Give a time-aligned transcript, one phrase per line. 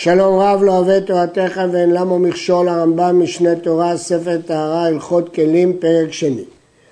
[0.00, 5.76] שלום רב לא אוהב תורתך ואין למה מכשול הרמב"ם משנה תורה ספר טהרה הלכות כלים
[5.80, 6.44] פרק שני.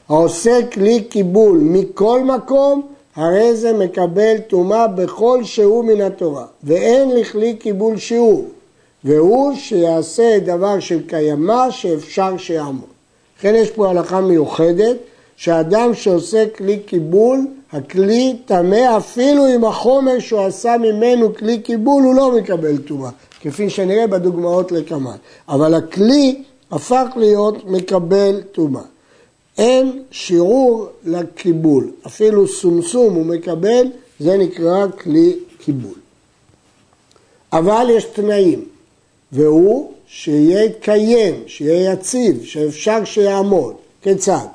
[0.09, 2.82] העושה כלי קיבול מכל מקום
[3.16, 8.45] הרי זה מקבל טומאה בכל שהוא מן התורה ואין לכלי קיבול שיעור
[9.05, 12.91] והוא שיעשה דבר של קיימא שאפשר שיעמוד.
[13.38, 14.96] לכן יש פה הלכה מיוחדת
[15.37, 22.14] שאדם שעושה כלי קיבול הכלי טמא אפילו אם החומר שהוא עשה ממנו כלי קיבול הוא
[22.14, 23.11] לא מקבל טומאה,
[23.41, 25.17] כפי שנראה בדוגמאות לקמן.
[25.49, 28.82] אבל הכלי הפך להיות מקבל טומאה.
[29.59, 33.87] אין שיעור לקיבול, אפילו סומסום הוא מקבל,
[34.20, 35.95] זה נקרא כלי קיבול.
[37.53, 38.64] אבל יש תנאים,
[39.33, 43.75] והוא שיהיה קיים, שיהיה יציב, שאפשר שיעמוד.
[44.03, 44.47] כיצד?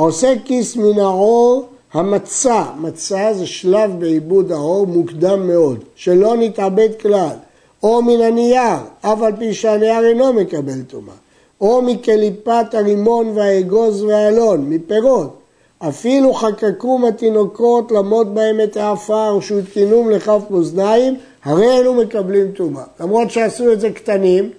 [0.00, 7.36] העושה כיס מן העור המצה, מצה זה שלב בעיבוד העור מוקדם מאוד, שלא נתאבד כלל,
[7.82, 11.14] או מן הנייר, אף על פי שהנייר אינו מקבל טומאה,
[11.60, 15.38] או מקליפת הרימון והאגוז והאלון, מפירות,
[15.78, 22.84] אפילו חקקו מהתינוקות למות בהם את העפר שהותקנום לכף מאזניים, הרי אלו מקבלים טומאה.
[23.00, 24.50] למרות שעשו את זה קטנים,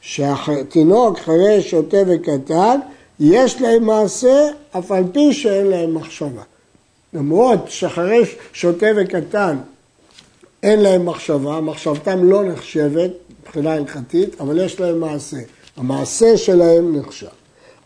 [0.00, 2.78] שהתינוק חירש, שוטה וקטן,
[3.20, 4.48] יש להם מעשה
[4.78, 6.42] אף על פי שאין להם מחשבה.
[7.12, 9.56] למרות שחרש שוטה וקטן
[10.62, 13.10] אין להם מחשבה, מחשבתם לא נחשבת
[13.42, 15.36] מבחינה הלכתית, אבל יש להם מעשה.
[15.76, 17.26] המעשה שלהם נחשב.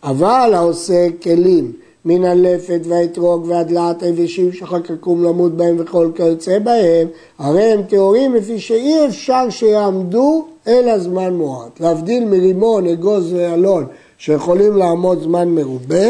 [0.03, 1.73] אבל העושה כלים
[2.05, 7.07] מן הלפת והאתרוג והדלעת היבשים שחקקום למות בהם וכל כיוצא בהם,
[7.39, 11.79] הרי הם טהורים לפי שאי אפשר שיעמדו אלא זמן מועט.
[11.79, 13.85] להבדיל מרימון, אגוז ואלון
[14.19, 16.05] שיכולים לעמוד זמן מרובה,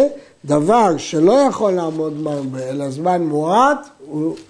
[0.45, 3.87] דבר שלא יכול לעמוד מרבה, אלא זמן מועט,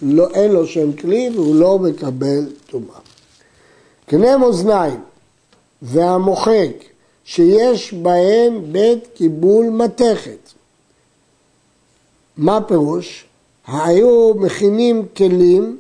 [0.02, 3.00] לא, אין לו שם כלי והוא לא מקבל טומאה.
[4.06, 5.00] קנה מאזניים
[5.82, 6.72] והמוחק
[7.24, 10.52] שיש בהם בית קיבול מתכת.
[12.38, 13.26] מה פירוש?
[13.68, 15.78] היו מכינים כלים,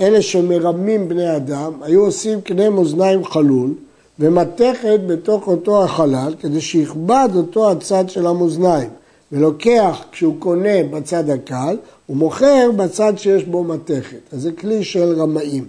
[0.00, 3.74] אלה שמרמים בני אדם, היו עושים קנה מאזניים חלול
[4.18, 8.88] ומתכת בתוך אותו החלל כדי שיכבד אותו הצד של המאזניים.
[9.32, 14.18] ולוקח כשהוא קונה בצד הקל, הוא מוכר בצד שיש בו מתכת.
[14.32, 15.66] אז זה כלי של רמאים.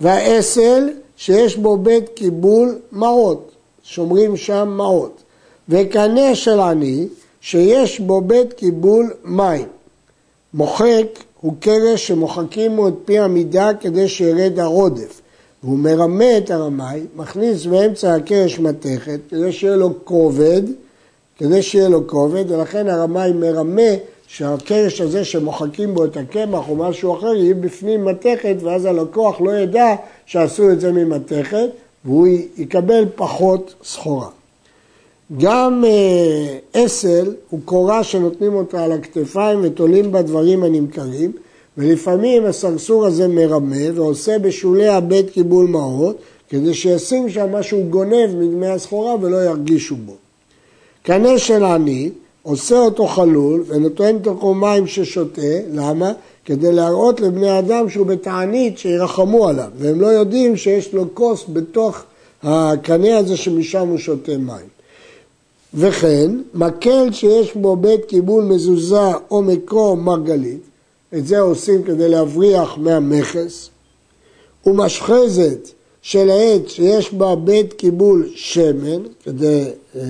[0.00, 3.50] והאסל שיש בו בית קיבול מעות,
[3.82, 5.22] שומרים שם מעות.
[5.68, 7.06] וקנה של עני
[7.40, 9.66] שיש בו בית קיבול מים.
[10.54, 11.06] מוחק
[11.40, 15.20] הוא קרש שמוחקים לו את פי המידה כדי שירד העודף.
[15.64, 20.62] והוא מרמה את הרמאי, מכניס באמצע הקרש מתכת כדי שיהיה לו כובד
[21.40, 23.90] כדי שיהיה לו כובד, ולכן הרמאי מרמה
[24.26, 29.50] שהקרש הזה שמוחקים בו את הקמח או משהו אחר יהיה בפנים מתכת ואז הלקוח לא
[29.50, 29.94] ידע
[30.26, 31.68] שעשו את זה ממתכת
[32.04, 34.28] והוא יקבל פחות סחורה.
[35.38, 41.32] גם אה, אסל הוא קורה שנותנים אותה על הכתפיים ותולים בה דברים הנמכרים
[41.78, 46.16] ולפעמים הסרסור הזה מרמה ועושה בשולי הבית קיבול מעות
[46.48, 50.14] כדי שישים שם משהו גונב מדמי הסחורה ולא ירגישו בו.
[51.02, 52.10] קנה של עני,
[52.42, 55.42] עושה אותו חלול ונותן תוכו מים ששותה,
[55.72, 56.12] למה?
[56.44, 62.02] כדי להראות לבני אדם שהוא בתענית שירחמו עליו, והם לא יודעים שיש לו כוס בתוך
[62.42, 64.66] הקנה הזה שמשם הוא שותה מים.
[65.74, 70.69] וכן, מקל שיש בו בית קיבול מזוזה או מקרו מרגלית,
[71.14, 73.70] את זה עושים כדי להבריח מהמכס,
[74.66, 75.68] ומשחזת
[76.02, 79.64] של העץ שיש בה בית קיבול שמן, כדי
[79.96, 80.02] אה,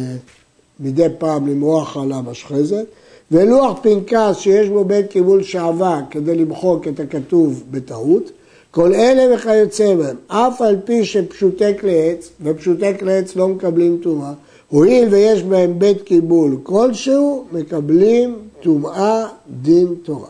[0.81, 2.85] מדי פעם למרוח על המשחזת,
[3.31, 8.31] ולוח פנקס שיש בו בית קיבול שעבה כדי למחוק את הכתוב בטעות,
[8.71, 14.01] כל אלה וכיוצא בהם, אף על פי שפשוטי כלי עץ, ופשוטי כלי עץ לא מקבלים
[14.03, 14.33] טומאה,
[14.69, 19.27] הואיל ויש בהם בית קיבול כלשהו, מקבלים טומאה
[19.63, 20.29] דין תורה.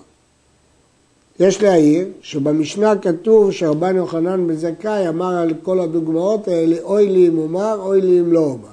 [1.41, 7.29] יש להעיר שבמשנה כתוב שרבן יוחנן בן זכאי אמר על כל הדוגמאות האלה, אוי לי
[7.29, 8.69] אם אומר, אוי לי אם לא אומר.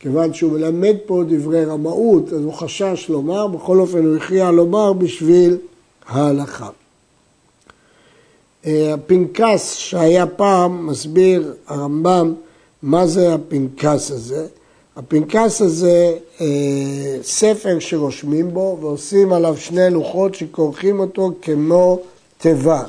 [0.00, 4.92] כיוון שהוא מלמד פה דברי רמאות, אז הוא חשש לומר, בכל אופן הוא הכריע לומר
[4.92, 5.56] בשביל
[6.08, 6.68] ההלכה.
[8.66, 12.34] אה, הפנקס שהיה פעם, מסביר הרמב"ם
[12.82, 14.46] מה זה הפנקס הזה.
[14.96, 22.00] הפנקס הזה, אה, ספר שרושמים בו ועושים עליו שני לוחות שכורכים אותו כמו
[22.40, 22.82] תיבה,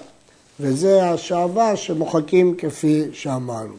[0.60, 3.74] וזה השעבה שמוחקים כפי שאמרנו.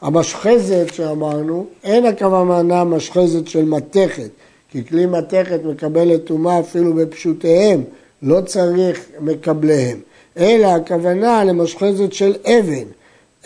[0.00, 4.28] המשחזת שאמרנו, אין הכוונה משחזת של מתכת,
[4.70, 7.84] כי כלי מתכת מקבלת טומאה אפילו בפשוטיהם,
[8.22, 10.00] לא צריך מקבליהם,
[10.38, 12.88] אלא הכוונה למשחזת של אבן,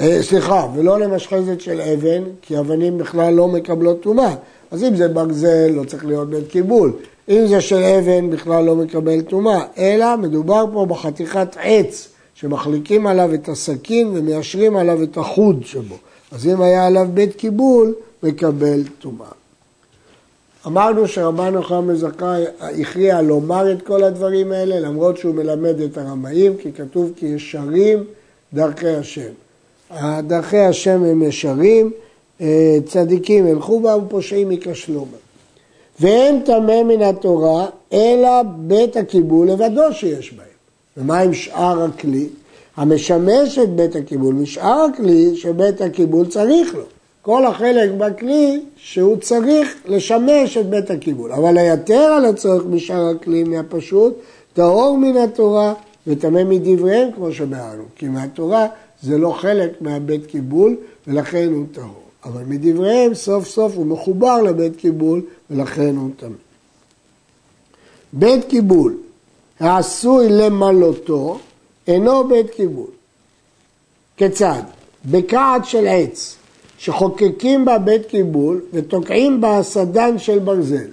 [0.00, 4.34] אה, סליחה, ולא למשחזת של אבן, כי אבנים בכלל לא מקבלות טומאה.
[4.70, 6.92] אז אם זה ברזל, לא צריך להיות בית קיבול.
[7.28, 9.64] אם זה של אבן, בכלל לא מקבל טומאה.
[9.78, 15.96] אלא מדובר פה בחתיכת עץ, שמחליקים עליו את הסכין ומיישרים עליו את החוד שבו.
[16.32, 19.28] אז אם היה עליו בית קיבול, מקבל טומאה.
[20.66, 26.56] אמרנו שרבן יוחנן זכאי הכריע לומר את כל הדברים האלה, למרות שהוא מלמד את הרמאים,
[26.56, 28.04] כי כתוב כי ישרים
[28.54, 29.30] דרכי השם.
[30.26, 31.90] דרכי השם הם ישרים,
[32.40, 35.21] אה, צדיקים ילכו בה ופושעים ייכשלו בה.
[36.00, 40.46] ואין טמא מן התורה, אלא בית הקיבול לבדו שיש בהם.
[40.96, 42.28] ומה עם שאר הכלי?
[42.76, 46.82] המשמש את בית הקיבול משאר הכלי שבית הקיבול צריך לו.
[47.22, 51.32] כל החלק בכלי שהוא צריך לשמש את בית הקיבול.
[51.32, 54.14] אבל היתר על הצורך משאר הכלי מהפשוט,
[54.52, 55.74] טהור מן התורה
[56.06, 57.82] וטמא מדבריהם כמו שבהרנו.
[57.96, 58.66] כי מהתורה
[59.02, 62.01] זה לא חלק מהבית קיבול ולכן הוא טהור.
[62.24, 66.36] אבל מדבריהם סוף סוף הוא מחובר לבית קיבול ולכן הוא טמא.
[68.12, 68.96] בית קיבול
[69.60, 71.38] העשוי למלותו
[71.86, 72.90] אינו בית קיבול.
[74.16, 74.62] כיצד?
[75.04, 76.36] בקעת של עץ
[76.78, 80.88] שחוקקים בה בית קיבול ותוקעים בה סדן של ברזל.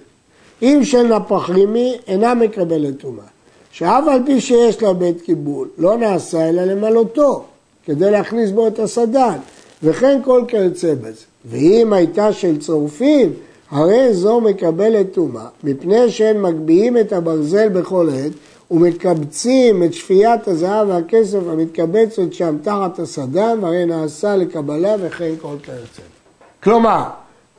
[0.62, 3.26] אם של נפח רימי אינה מקבלת טומאה.
[3.72, 7.44] שאף על פי שיש לה בית קיבול, לא נעשה אלא למלותו,
[7.86, 9.38] כדי להכניס בו את הסדן,
[9.84, 11.26] וכן כל כיוצא בזה.
[11.46, 13.34] ואם הייתה של צורפים,
[13.72, 18.32] הרי זו מקבלת טומאה, מפני שהם מגביהים את הברזל בכל עת,
[18.72, 26.02] ומקבצים את שפיית הזהב והכסף המתקבצת שם תחת הסדן, והרי נעשה לקבלה וכן כל כיוצא.
[26.64, 27.04] כלומר,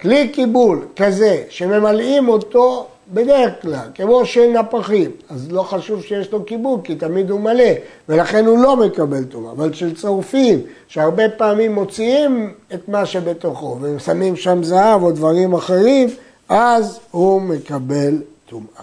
[0.00, 6.44] כלי קיבול כזה שממלאים אותו בדרך כלל, כמו של נפחים, אז לא חשוב שיש לו
[6.44, 7.70] קיבול, כי תמיד הוא מלא,
[8.08, 9.52] ולכן הוא לא מקבל טומאה.
[9.52, 16.08] אבל של צורפים, שהרבה פעמים מוציאים את מה שבתוכו, ושמים שם זהב או דברים אחרים,
[16.48, 18.82] אז הוא מקבל טומאה.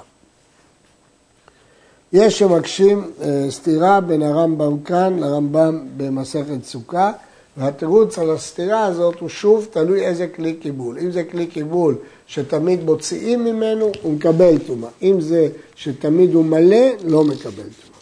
[2.13, 7.11] יש שמקשים אה, סתירה בין הרמב"ם כאן לרמב"ם במסכת סוכה,
[7.57, 10.99] והתירוץ על הסתירה הזאת הוא שוב תלוי איזה כלי קיבול.
[10.99, 11.95] אם זה כלי קיבול
[12.27, 14.89] שתמיד מוציאים ממנו, הוא מקבל טומאה.
[15.01, 17.97] אם זה שתמיד הוא מלא, לא מקבל טומאה.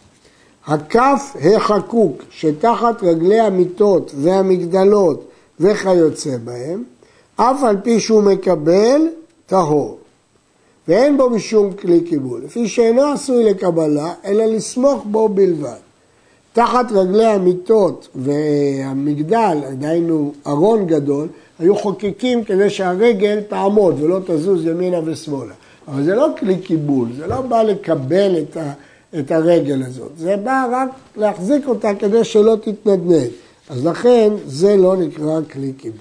[0.66, 5.28] הכף החקוק שתחת רגלי המיטות והמגדלות
[5.60, 6.84] וכיוצא בהם,
[7.36, 9.00] אף על פי שהוא מקבל,
[9.46, 9.98] טהור.
[10.88, 15.78] ואין בו משום כלי קיבול, לפי שאינו עשוי לקבלה, אלא לסמוך בו בלבד.
[16.52, 25.00] תחת רגלי המיטות והמגדל, דהיינו ארון גדול, היו חוקקים כדי שהרגל תעמוד ולא תזוז ימינה
[25.04, 25.54] ושמאלה.
[25.88, 28.72] אבל זה לא כלי קיבול, זה לא בא לקבל את, ה,
[29.18, 33.30] את הרגל הזאת, זה בא רק להחזיק אותה כדי שלא תתנדנד.
[33.68, 35.98] אז לכן זה לא נקרא כלי קיבול.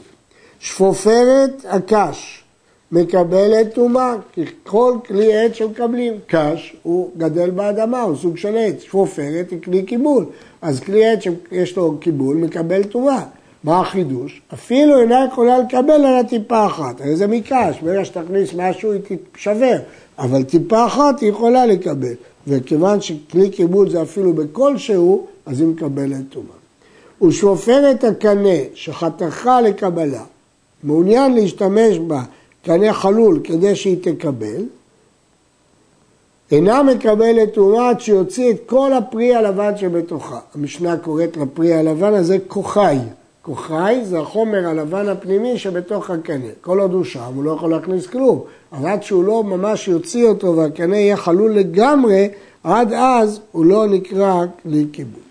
[0.60, 2.44] שפופרת הקש
[2.92, 8.82] מקבלת טומאה, כי כל כלי עץ שמקבלים קש הוא גדל באדמה, הוא סוג של עץ,
[8.82, 10.26] שפופרת היא כלי קיבול,
[10.62, 11.20] אז כלי עץ
[11.50, 13.24] שיש לו קיבול מקבל טומאה.
[13.66, 14.42] מה החידוש?
[14.54, 19.02] אפילו אינה יכולה לקבל על הטיפה אחת, הרי זה מקש, ברגע שתכניס משהו היא
[19.32, 19.78] תישבר,
[20.20, 22.14] אבל טיפה אחת היא יכולה לקבל,
[22.48, 26.56] וכיוון שכלי קיבול זה אפילו בכלשהו, אז היא מקבלת טומאה.
[27.22, 30.24] ושופרת הקנה שחתכה לקבלה,
[30.84, 32.22] מעוניין להשתמש בה
[32.64, 34.64] קנה חלול כדי שהיא תקבל,
[36.52, 40.40] אינה מקבלת טומאה עד שיוציא את כל הפרי הלבן שבתוכה.
[40.56, 42.98] המשנה קוראת לפרי הלבן הזה כוחי.
[43.46, 46.50] כוחי זה החומר הלבן הפנימי שבתוך הקנה.
[46.62, 48.44] כל עוד הוא שם הוא לא יכול להכניס כלום.
[48.72, 52.30] אבל עד שהוא לא ממש יוציא אותו והקנה יהיה חלול לגמרי,
[52.64, 55.22] עד אז הוא לא נקרא כלי קיבול.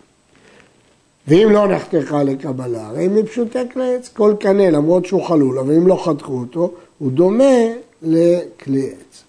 [1.28, 5.59] ואם לא נחתכה לקבלה, הרי אם היא פשוטי כלי עץ, כל קנה למרות שהוא חלול,
[5.59, 7.54] אבל אם לא חתכו אותו, הוא דומה
[8.02, 9.23] לכלי עץ.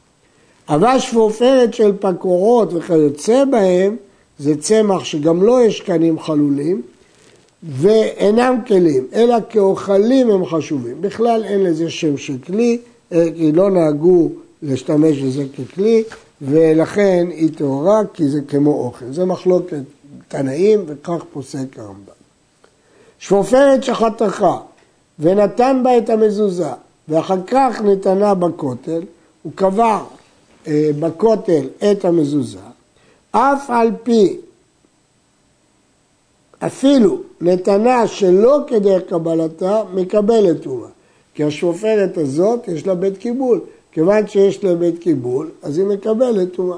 [0.69, 3.95] אבש ועופרת של פקורות וכיוצא בהם
[4.39, 6.81] זה צמח שגם לו לא יש קנים חלולים
[7.63, 11.01] ואינם כלים, אלא כאוכלים הם חשובים.
[11.01, 12.77] בכלל אין לזה שם של כלי,
[13.11, 14.29] אה, כי לא נהגו
[14.61, 16.03] להשתמש בזה ככלי,
[16.41, 19.05] ולכן היא טהורה כי זה כמו אוכל.
[19.11, 19.81] זה מחלוקת
[20.27, 22.15] תנאים וכך פוסק הרמב"ם.
[23.19, 24.57] שפופרת שחתכה
[25.19, 26.69] ונתן בה את המזוזה
[27.07, 29.01] ואחר כך נתנה בכותל,
[29.43, 29.99] הוא קבע
[30.67, 32.59] אה, בכותל את המזוזה,
[33.31, 34.37] אף על פי,
[36.59, 40.89] אפילו נתנה שלא כדרך קבלתה, מקבלת טומאה.
[41.33, 43.61] כי השופרת הזאת יש לה בית קיבול.
[43.91, 46.77] כיוון שיש לה בית קיבול, אז היא מקבלת טומאה.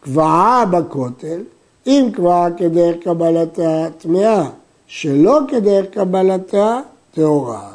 [0.00, 1.40] קבעה בכותל,
[1.86, 4.50] אם קבעה כדרך קבלתה טמאה,
[4.86, 6.80] שלא כדרך קבלתה
[7.14, 7.70] טהורה.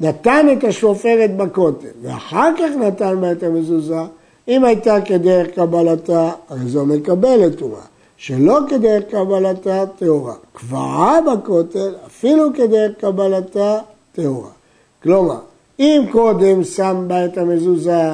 [0.00, 4.00] נתן את השופרת בכותל, ואחר כך נתן בה את המזוזה,
[4.48, 7.89] אם הייתה כדרך קבלתה, הרי זו מקבלת טומאה.
[8.22, 10.34] שלא כדרך קבלתה טהורה.
[10.52, 13.78] קבעה בכותל, אפילו כדרך קבלתה
[14.12, 14.50] טהורה.
[15.02, 15.38] כלומר,
[15.78, 18.10] אם קודם שם בה את המזוזה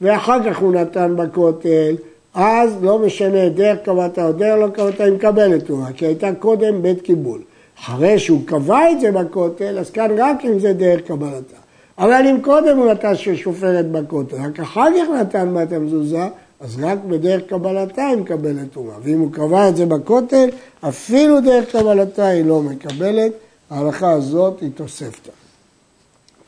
[0.00, 1.96] ואחר כך הוא נתן בכותל,
[2.34, 6.82] אז לא משנה דרך קבלתה או דרך לא קבלתה, היא מקבלת טומאה, כי הייתה קודם
[6.82, 7.40] בית קיבול.
[7.80, 11.56] אחרי שהוא קבע את זה בכותל, אז כאן רק אם זה דרך קבלתה.
[11.98, 16.28] אבל אם קודם הוא נתן ששופרת בכותל, רק אחר כך נתן בה את המזוזה,
[16.60, 18.94] אז רק בדרך קבלתה היא מקבלת טומאה.
[19.02, 20.48] ואם הוא קבע את זה בכותל,
[20.80, 23.32] אפילו דרך קבלתה היא לא מקבלת.
[23.70, 25.30] ההלכה הזאת היא תוספתא.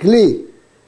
[0.00, 0.36] כלי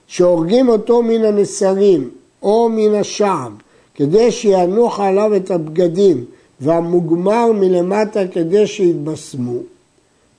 [0.06, 2.10] שהורגים אותו מן הנסרים
[2.42, 3.56] או מן השעם,
[3.94, 6.24] כדי שינוח עליו את הבגדים,
[6.60, 9.58] והמוגמר מלמטה כדי שיתבשמו,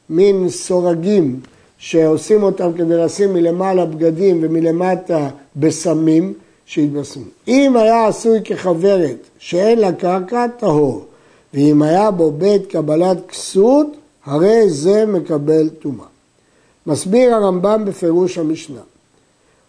[0.09, 1.39] מין סורגים
[1.77, 6.33] שעושים אותם כדי לשים מלמעלה בגדים ומלמטה בשמים,
[6.65, 7.23] שהתבשמו.
[7.47, 11.05] אם היה עשוי כחברת שאין לה קרקע, טהור.
[11.53, 13.87] ואם היה בו בית קבלת כסות,
[14.25, 16.05] הרי זה מקבל טומאה.
[16.87, 18.81] מסביר הרמב"ם בפירוש המשנה.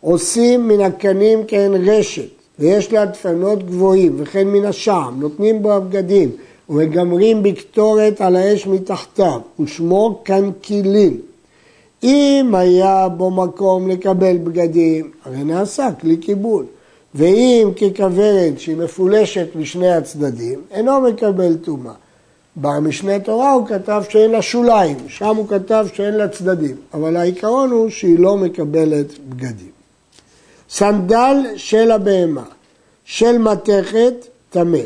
[0.00, 6.30] עושים מן הקנים כהן רשת, ויש לה דפנות גבוהים, וכן מן השעם, נותנים בו הבגדים,
[6.68, 11.18] ומגמרים בקטורת על האש מתחתיו, ושמו קנקילין.
[12.02, 16.64] אם היה בו מקום לקבל בגדים, הרי נעשה כלי קיבול.
[17.14, 21.92] ואם ככוורת שהיא מפולשת משני הצדדים, אינו מקבל טומאה.
[22.56, 27.70] במשנה תורה הוא כתב שאין לה שוליים, שם הוא כתב שאין לה צדדים, אבל העיקרון
[27.70, 29.70] הוא שהיא לא מקבלת בגדים.
[30.70, 32.44] סנדל של הבהמה,
[33.04, 34.14] של מתכת,
[34.50, 34.78] טמא,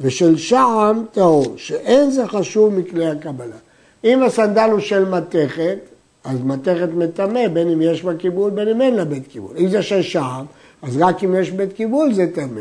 [0.00, 3.56] ושל שעם, טהור, שאין זה חשוב מכלי הקבלה.
[4.04, 5.78] אם הסנדל הוא של מתכת,
[6.24, 9.56] אז מתכת מטמא, בין אם יש בה קיבול, בין אם אין לה בית קיבול.
[9.58, 10.44] אם זה של שעם,
[10.82, 12.60] אז רק אם יש בית קיבול זה טמא.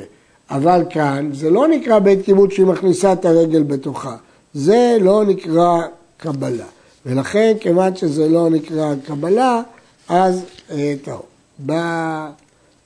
[0.49, 4.15] אבל כאן זה לא נקרא בית קיבול שהיא מכניסה את הרגל בתוכה.
[4.53, 5.81] זה לא נקרא
[6.17, 6.65] קבלה.
[7.05, 9.61] ולכן, כיוון שזה לא נקרא קבלה,
[10.09, 11.21] אז אה, טוב.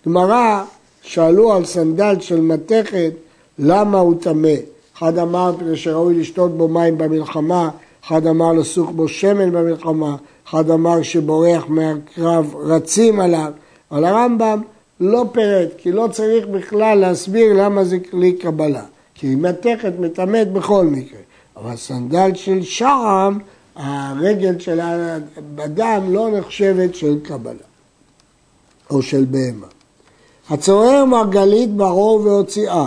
[0.03, 0.63] בגמרא
[1.01, 3.11] שאלו על סנדל של מתכת,
[3.59, 4.55] למה הוא טמא?
[4.97, 7.69] אחד אמר כדי שראוי לשתות בו מים במלחמה,
[8.05, 10.15] אחד אמר לסוך בו שמן במלחמה,
[10.50, 13.51] אחד אמר שבורח מהקרב רצים עליו,
[13.91, 14.61] אבל הרמב"ם
[15.01, 18.84] לא פירט, כי לא צריך בכלל להסביר למה זה כלי קבלה.
[19.13, 21.20] כי היא מתכת, מטמאת בכל מקרה.
[21.58, 23.39] אבל סנדל של שעם,
[23.75, 27.53] הרגל של האדם לא נחשבת של קבלה,
[28.89, 29.67] או של בהמה.
[30.50, 32.86] הצורר מרגלית ברור והוציאה,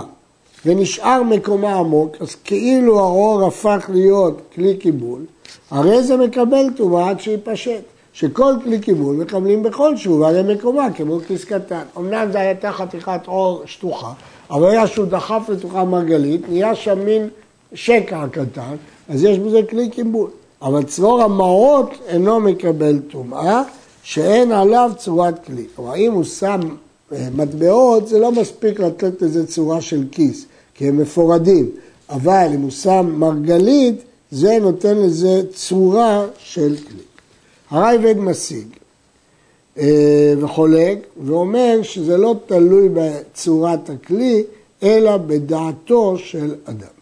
[0.66, 5.24] ונשאר מקומה עמוק, אז כאילו הרור הפך להיות כלי קיבול,
[5.70, 7.93] הרי זה מקבל טומאה עד שיפשט.
[8.14, 11.82] שכל כלי קיבול מקבלים בכל שוב, הרי מקומה כמו כיס קטן.
[11.98, 14.12] אמנם זה הייתה חתיכת עור שטוחה,
[14.50, 17.28] אבל היה שהוא דחף לתוכה מרגלית, נהיה שם מין
[17.72, 18.74] שקע קטן,
[19.08, 20.30] אז יש בזה כלי קיבול.
[20.62, 23.62] אבל צרור המעות אינו מקבל טומאה,
[24.02, 25.64] שאין עליו צורת כלי.
[25.76, 26.60] כלומר, אם הוא שם
[27.12, 31.70] אה, מטבעות, זה לא מספיק לתת לזה צורה של כיס, כי הם מפורדים.
[32.10, 37.13] אבל אם הוא שם מרגלית, זה נותן לזה צורה של כלי.
[37.74, 38.66] הרייבד משיג
[39.78, 44.44] אה, וחולק ואומר שזה לא תלוי בצורת הכלי,
[44.82, 46.93] אלא בדעתו של אדם.